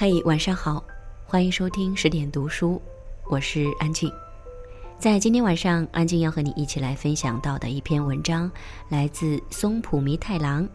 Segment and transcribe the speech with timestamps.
[0.00, 0.82] 嘿，晚上好，
[1.26, 2.80] 欢迎收听十点读书，
[3.26, 4.10] 我是安静。
[4.98, 8.50] 在今天晚上，安静要和你一起来分享到的一篇文章，
[8.88, 10.66] 来自松浦弥太郎。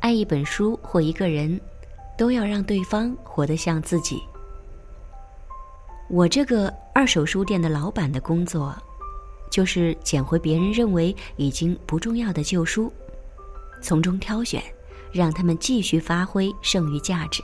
[0.00, 1.58] 爱一本书或一个人，
[2.18, 4.22] 都要让对方活得像自己。
[6.10, 8.76] 我这个二手书店的老板的工作，
[9.50, 12.92] 就是捡回别人认为已经不重要的旧书，
[13.80, 14.62] 从中挑选，
[15.12, 17.42] 让他们继续发挥剩余价值。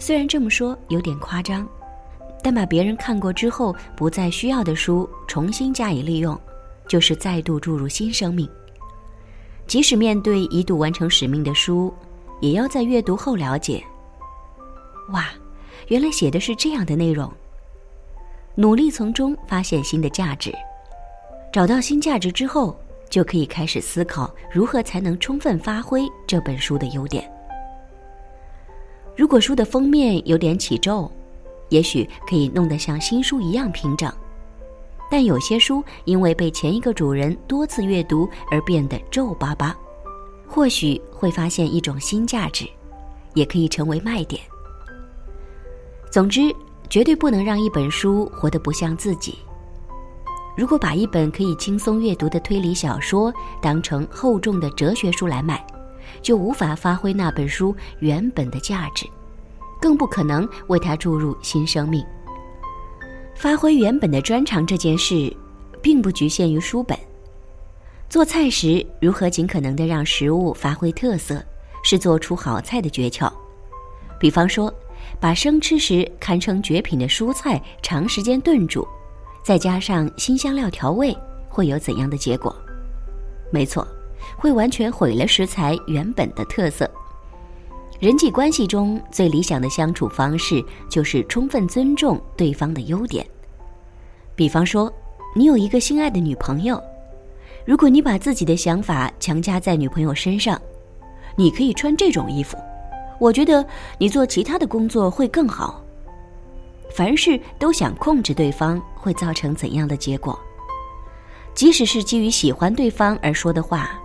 [0.00, 1.68] 虽然这么说有点夸张，
[2.42, 6.36] 但把别人看过之后不再需要的书重新加以利用，
[6.88, 8.48] 就是再度注入新生命。
[9.66, 11.94] 即使面对一度完成使命的书，
[12.40, 13.84] 也要在阅读后了解：
[15.10, 15.26] 哇，
[15.88, 17.30] 原来写的是这样的内容。
[18.54, 20.50] 努力从中发现新的价值，
[21.52, 22.74] 找到新价值之后，
[23.10, 27.30] 就可以开始思考如何才能充分发挥这本书的优点。
[29.20, 31.06] 如果书的封面有点起皱，
[31.68, 34.10] 也许可以弄得像新书一样平整。
[35.10, 39.76] 但有些书因为被前一个主人多次阅读而变得皱巴巴，
[40.48, 42.66] 或许会发现一种新价值，
[43.34, 44.40] 也可以成为卖点。
[46.10, 46.50] 总之，
[46.88, 49.34] 绝对不能让一本书活得不像自己。
[50.56, 55.62] 如果把一本可以轻松阅读的推理小说当成厚重的哲学书来卖，
[56.22, 59.06] 就无法发挥那本书原本的价值，
[59.80, 62.04] 更不可能为它注入新生命。
[63.34, 65.34] 发挥原本的专长这件事，
[65.80, 66.98] 并不局限于书本。
[68.08, 71.42] 做菜时，如何尽可能的让食物发挥特色，
[71.82, 73.32] 是做出好菜的诀窍。
[74.18, 74.72] 比方说，
[75.18, 78.86] 把生吃时堪称绝品的蔬菜长时间炖煮，
[79.42, 81.16] 再加上新香料调味，
[81.48, 82.54] 会有怎样的结果？
[83.50, 83.86] 没错。
[84.36, 86.90] 会完全毁了食材原本的特色。
[87.98, 93.26] 人际关系中最理想的相处方式就是充分尊重对方的优点。
[94.34, 94.90] 比方说，
[95.36, 96.82] 你有一个心爱的女朋友，
[97.66, 100.58] 如果你把自己的想法强加在女朋友身上，
[101.36, 102.56] 你可以穿这种衣服，
[103.18, 103.62] 我觉得
[103.98, 105.84] 你做其他的工作会更好。
[106.90, 110.40] 凡事都想控制对方，会造成怎样的结果？
[111.54, 113.99] 即使是基于喜欢对方而说的话。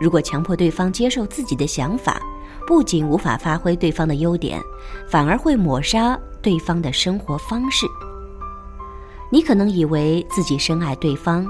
[0.00, 2.20] 如果强迫对方接受自己的想法，
[2.66, 4.60] 不仅无法发挥对方的优点，
[5.08, 7.86] 反而会抹杀对方的生活方式。
[9.30, 11.46] 你可能以为自己深爱对方，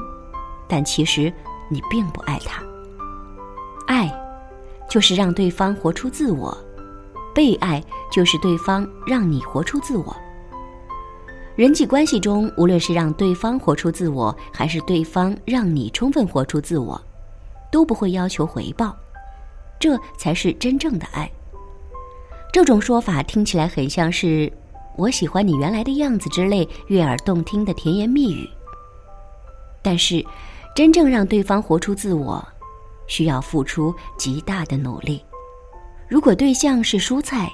[0.66, 1.32] 但其实
[1.68, 2.62] 你并不爱他。
[3.86, 4.12] 爱，
[4.88, 6.56] 就是让对方活出自我；
[7.34, 10.16] 被爱，就是对方让你活出自我。
[11.56, 17.00] 人际关系中，无论是让对方活出自我，还是对方让你充分活出自我。
[17.70, 18.96] 都不会要求回报，
[19.78, 21.30] 这才是真正的爱。
[22.52, 24.50] 这种说法听起来很像是
[24.96, 28.48] “我喜欢你原来的样子”之类悦耳动听的甜言蜜语。
[29.82, 30.24] 但是，
[30.74, 32.46] 真正让对方活出自我，
[33.06, 35.22] 需要付出极大的努力。
[36.08, 37.52] 如果对象是蔬菜，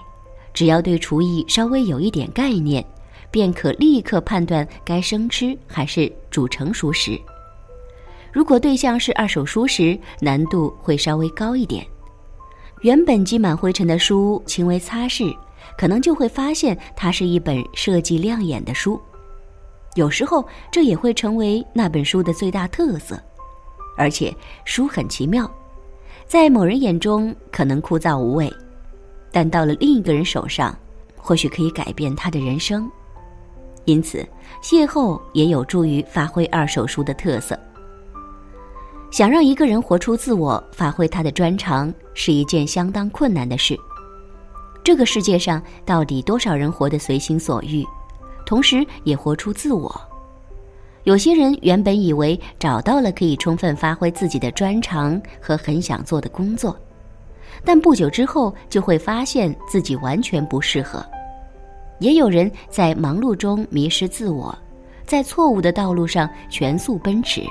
[0.53, 2.85] 只要对厨艺稍微有一点概念，
[3.31, 7.21] 便可立刻判断该生吃还是煮成熟食。
[8.35, 11.87] 如果对象是二手书时，难度会稍微高一点。
[12.81, 15.33] 原本积满灰尘的书，轻微擦拭，
[15.79, 19.01] 可能就会发现它是一本设计亮眼的书。
[19.95, 23.17] 有时候，这也会成为那本书的最大特色。
[23.97, 24.35] 而且，
[24.65, 25.49] 书很奇妙，
[26.27, 28.53] 在某人眼中可能枯燥无味，
[29.31, 30.77] 但到了另一个人手上，
[31.17, 32.91] 或许可以改变他的人生。
[33.85, 34.27] 因此，
[34.61, 37.57] 邂逅也有助于发挥二手书的特色。
[39.15, 43.79] 想让一个人活出自我，发挥他的专长，是一件相当困难的事。
[44.83, 47.87] 这个世界上到底多少人活得随心所欲，
[48.45, 50.01] 同时也活出自我？
[51.05, 56.77] 有些人原本以为找到了可以充分发挥自己的专长和很想做的工作，
[57.65, 61.07] 但不久之后就会发现自己完全不适合。
[62.01, 64.53] 也有人在忙碌中迷失自我，
[65.07, 67.45] 在错误的道路上全速奔驰。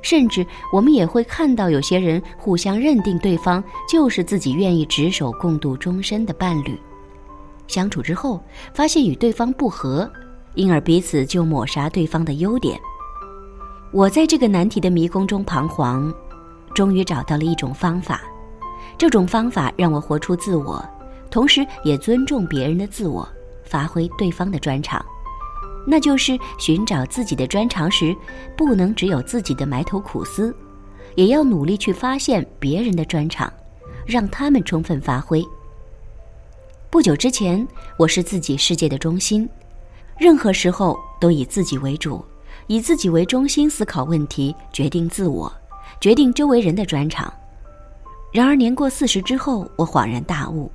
[0.00, 6.78] 甚至我们也会看到有些人互相认定对方就是自己愿意执手共度终身的伴侣，
[7.66, 8.40] 相处之后
[8.72, 10.10] 发现与对方不合，
[10.54, 12.78] 因而彼此就抹杀对方的优点。
[13.90, 16.12] 我在这个难题的迷宫中彷徨，
[16.74, 18.20] 终于找到了一种方法。
[18.96, 20.84] 这种方法让我活出自我，
[21.30, 23.26] 同时也尊重别人的自我，
[23.64, 25.04] 发挥对方的专长。
[25.90, 28.14] 那就是寻找自己的专长时，
[28.54, 30.54] 不能只有自己的埋头苦思，
[31.14, 33.50] 也要努力去发现别人的专长，
[34.06, 35.42] 让他们充分发挥。
[36.90, 39.48] 不久之前，我是自己世界的中心，
[40.18, 42.22] 任何时候都以自己为主，
[42.66, 45.50] 以自己为中心思考问题，决定自我，
[46.02, 47.32] 决定周围人的专长。
[48.30, 50.70] 然而年过四十之后，我恍然大悟，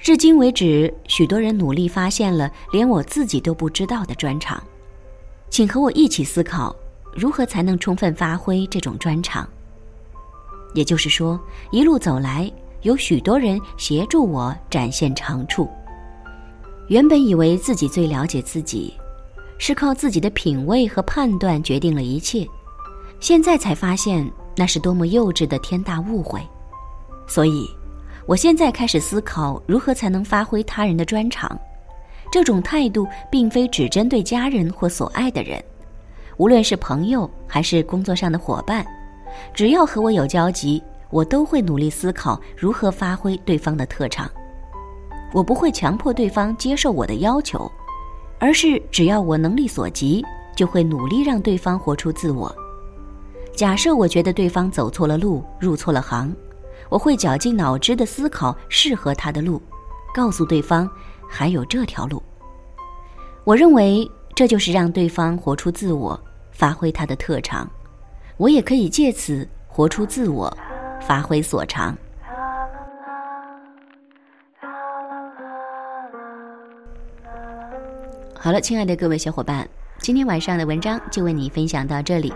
[0.00, 4.62] 至今为止，许多人努力发现了连我自己都不知道的专长，
[5.50, 6.74] 请和我一起思考，
[7.12, 9.46] 如何才能充分发挥这种专长。
[10.72, 11.38] 也就是说，
[11.70, 12.50] 一路走来，
[12.82, 15.68] 有许多人协助我展现长处。
[16.88, 18.94] 原本以为自己最了解自己，
[19.58, 22.46] 是靠自己的品味和判断决定了一切，
[23.18, 26.40] 现在才发现那是多么幼稚的天大误会。
[27.26, 27.68] 所以，
[28.28, 31.58] 我现在开始思考如何才能发挥他人的专长。
[32.30, 35.58] 这种态度并非只针对家人或所爱的人，
[36.36, 38.86] 无论是朋友还是工作上的伙伴。
[39.54, 44.30] 只要和我有交集，我都会努力思考如何发挥对方的特长。
[45.32, 47.70] 我不会强迫对方接受我的要求，
[48.38, 50.22] 而是只要我能力所及，
[50.54, 52.54] 就会努力让对方活出自我。
[53.56, 56.30] 假设我觉得对方走错了路，入错了行，
[56.88, 59.60] 我会绞尽脑汁的思考适合他的路，
[60.14, 60.88] 告诉对方
[61.28, 62.22] 还有这条路。
[63.44, 66.18] 我认为这就是让对方活出自我，
[66.50, 67.68] 发挥他的特长。
[68.36, 70.54] 我也可以借此活出自我，
[71.00, 71.96] 发挥所长。
[78.40, 79.68] 好了，亲爱的各位小伙伴，
[79.98, 82.32] 今天晚上的文章就为你分享到这里。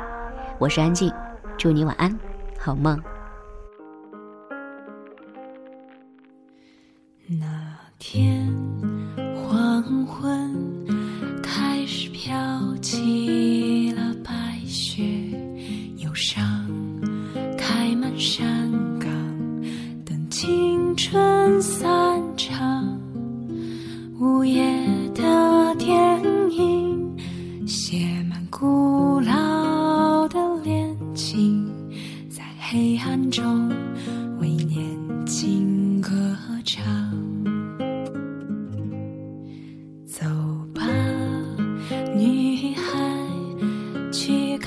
[0.58, 1.12] 我是安静，
[1.56, 2.18] 祝你晚安，
[2.58, 3.00] 好梦。
[8.02, 8.81] 天。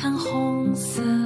[0.05, 1.24] 看红色。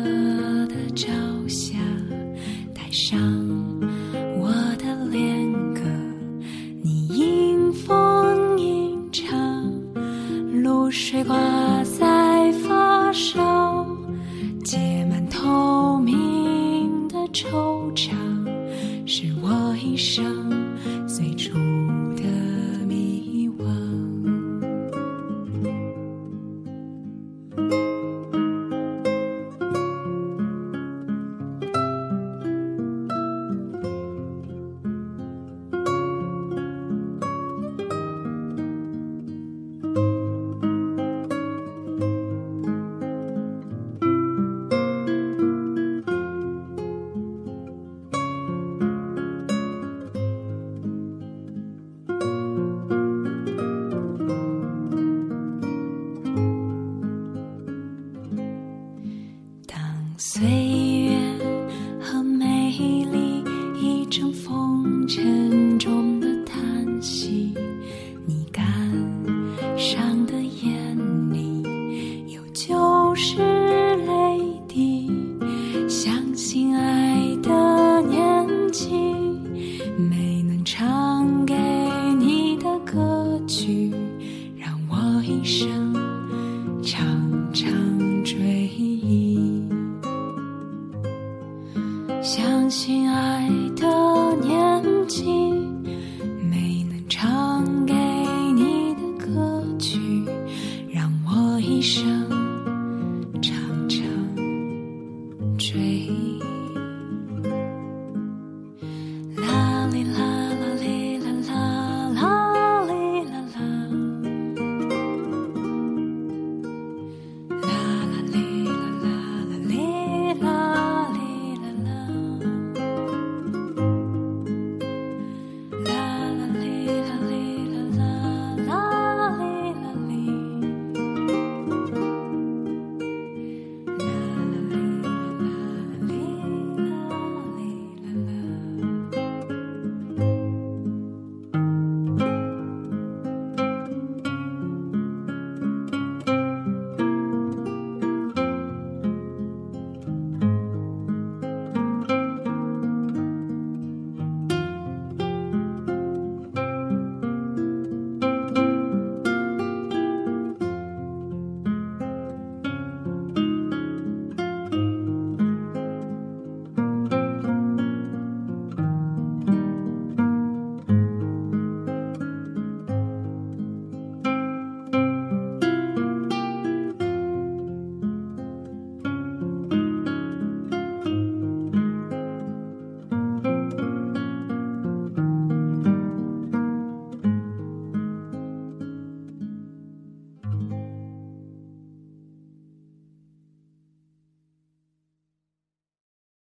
[60.19, 60.88] Sei.